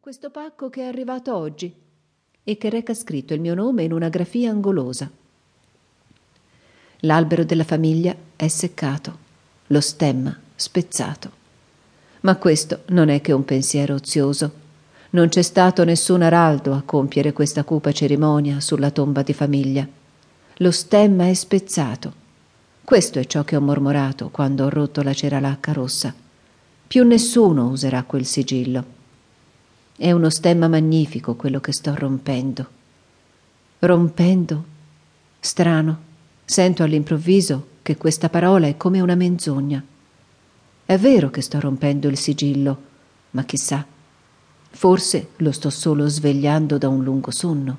[0.00, 1.74] questo pacco che è arrivato oggi
[2.44, 5.10] e che reca scritto il mio nome in una grafia angolosa.
[7.00, 9.18] L'albero della famiglia è seccato,
[9.68, 11.42] lo stemma spezzato.
[12.20, 14.62] Ma questo non è che un pensiero ozioso.
[15.10, 19.86] Non c'è stato nessun araldo a compiere questa cupa cerimonia sulla tomba di famiglia.
[20.58, 22.12] Lo stemma è spezzato.
[22.84, 26.14] Questo è ciò che ho mormorato quando ho rotto la ceralacca rossa.
[26.86, 28.93] Più nessuno userà quel sigillo.
[29.96, 32.66] È uno stemma magnifico quello che sto rompendo.
[33.78, 34.64] Rompendo?
[35.40, 35.98] Strano.
[36.44, 39.82] Sento all'improvviso che questa parola è come una menzogna.
[40.84, 42.78] È vero che sto rompendo il sigillo,
[43.30, 43.86] ma chissà
[44.76, 47.78] Forse lo sto solo svegliando da un lungo sonno.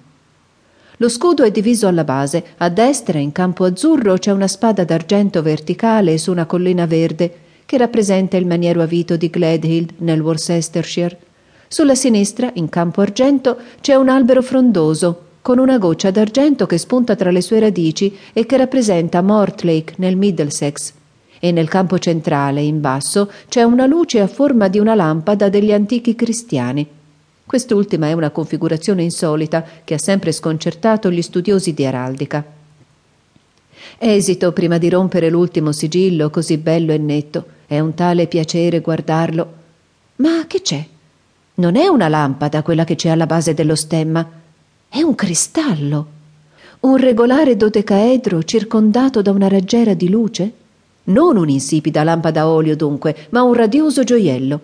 [0.98, 2.54] Lo scudo è diviso alla base.
[2.58, 7.78] A destra, in campo azzurro, c'è una spada d'argento verticale su una collina verde che
[7.78, 11.20] rappresenta il maniero avito di Gledhill nel Worcestershire.
[11.68, 17.16] Sulla sinistra, in campo argento, c'è un albero frondoso con una goccia d'argento che spunta
[17.16, 20.94] tra le sue radici e che rappresenta Mortlake nel Middlesex
[21.40, 25.72] e nel campo centrale, in basso, c'è una luce a forma di una lampada degli
[25.72, 26.88] antichi cristiani.
[27.46, 32.44] Quest'ultima è una configurazione insolita che ha sempre sconcertato gli studiosi di araldica.
[34.00, 37.46] Esito prima di rompere l'ultimo sigillo così bello e netto.
[37.68, 39.54] È un tale piacere guardarlo.
[40.16, 40.84] Ma che c'è?
[41.58, 44.28] Non è una lampada quella che c'è alla base dello stemma.
[44.90, 46.08] È un cristallo.
[46.82, 50.54] Un regolare dodecaedro circondato da una raggiera di luce?
[51.06, 54.60] Non un'insipida lampada a olio, dunque, ma un radioso gioiello.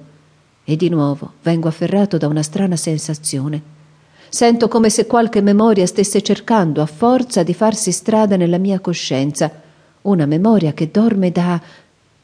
[0.65, 3.61] E di nuovo vengo afferrato da una strana sensazione.
[4.27, 9.49] Sento come se qualche memoria stesse cercando a forza di farsi strada nella mia coscienza,
[10.03, 11.61] una memoria che dorme da.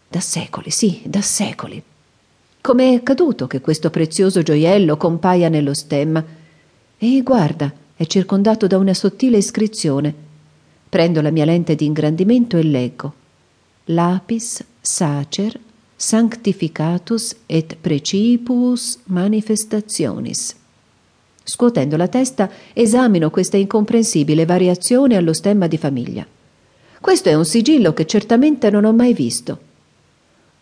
[0.10, 1.82] da secoli, sì, da secoli.
[2.68, 6.22] Come è accaduto che questo prezioso gioiello compaia nello stemma?
[6.98, 10.14] E guarda, è circondato da una sottile iscrizione.
[10.90, 13.14] Prendo la mia lente di ingrandimento e leggo
[13.86, 15.58] lapis sacer
[15.96, 20.54] sanctificatus et precipius manifestationis.
[21.46, 26.28] Scuotendo la testa, esamino questa incomprensibile variazione allo stemma di famiglia.
[27.00, 29.67] Questo è un sigillo che certamente non ho mai visto.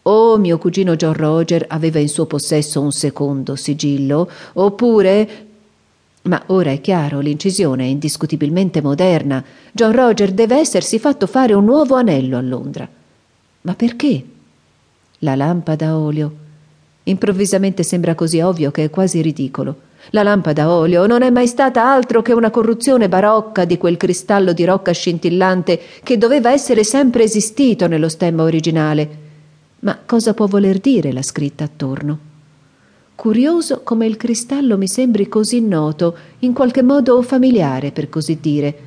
[0.08, 5.48] O mio cugino John Roger aveva in suo possesso un secondo sigillo, oppure
[6.26, 9.44] ma ora è chiaro, l'incisione è indiscutibilmente moderna.
[9.72, 12.88] John Roger deve essersi fatto fare un nuovo anello a Londra.
[13.62, 14.24] Ma perché?
[15.20, 16.34] La lampada a olio.
[17.04, 19.76] Improvvisamente sembra così ovvio che è quasi ridicolo.
[20.12, 23.98] La lampada a olio non è mai stata altro che una corruzione barocca di quel
[23.98, 29.25] cristallo di rocca scintillante che doveva essere sempre esistito nello stemma originale.
[29.86, 32.20] Ma cosa può voler dire la scritta attorno?
[33.16, 38.78] Curioso come il cristallo mi sembri così noto, in qualche modo familiare, per così dire.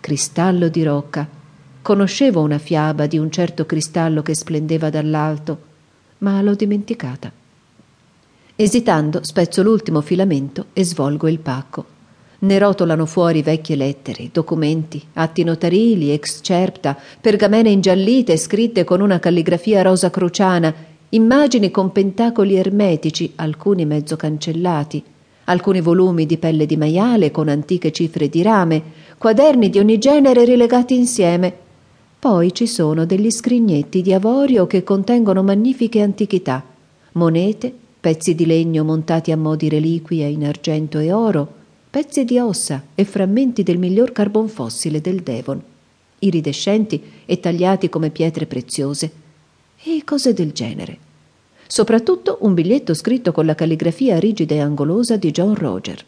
[0.00, 1.40] Cristallo di rocca
[1.82, 5.58] Conoscevo una fiaba di un certo cristallo che splendeva dall'alto,
[6.18, 7.32] ma l'ho dimenticata.
[8.54, 11.84] Esitando, spezzo l'ultimo filamento e svolgo il pacco.
[12.42, 19.82] Ne rotolano fuori vecchie lettere, documenti, atti notarili, excerpta, pergamene ingiallite scritte con una calligrafia
[19.82, 20.74] rosa crociana,
[21.10, 25.00] immagini con pentacoli ermetici, alcuni mezzo cancellati,
[25.44, 28.82] alcuni volumi di pelle di maiale con antiche cifre di rame,
[29.18, 31.54] quaderni di ogni genere rilegati insieme,
[32.18, 36.60] poi ci sono degli scrignetti di avorio che contengono magnifiche antichità,
[37.12, 41.60] monete, pezzi di legno montati a mo' di reliquie in argento e oro,
[41.92, 45.62] pezzi di ossa e frammenti del miglior carbon fossile del Devon,
[46.20, 49.12] iridescenti e tagliati come pietre preziose,
[49.82, 50.96] e cose del genere.
[51.66, 56.02] Soprattutto un biglietto scritto con la calligrafia rigida e angolosa di John Roger.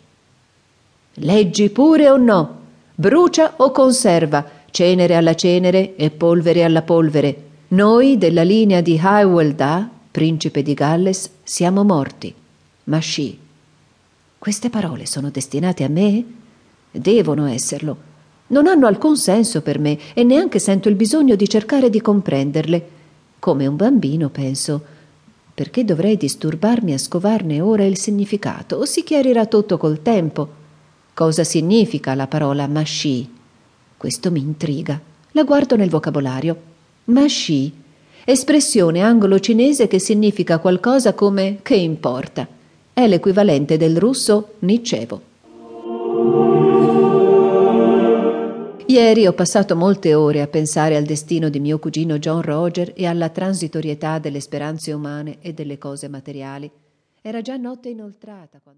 [1.17, 2.61] Leggi pure o no?
[2.95, 4.63] Brucia o conserva?
[4.71, 7.43] cenere alla cenere e polvere alla polvere.
[7.69, 12.35] Noi della linea di Hywell Da, principe di Galles, siamo morti.
[12.85, 13.43] Ma sci.
[14.45, 16.23] Queste parole sono destinate a me?
[16.91, 17.97] Devono esserlo.
[18.49, 22.89] Non hanno alcun senso per me e neanche sento il bisogno di cercare di comprenderle.
[23.39, 24.85] Come un bambino, penso.
[25.55, 28.77] Perché dovrei disturbarmi a scovarne ora il significato?
[28.77, 30.47] O si chiarirà tutto col tempo?
[31.15, 33.27] Cosa significa la parola masci?
[33.97, 35.01] Questo mi intriga.
[35.31, 36.61] La guardo nel vocabolario.
[37.05, 37.73] Mashi,
[38.27, 42.54] espressione anglo-cinese che significa qualcosa come che importa.
[42.95, 45.21] È l'equivalente del russo nicevo.
[48.87, 53.07] Ieri ho passato molte ore a pensare al destino di mio cugino John Roger e
[53.07, 56.71] alla transitorietà delle speranze umane e delle cose materiali.
[57.21, 58.73] Era già notte inoltrata quando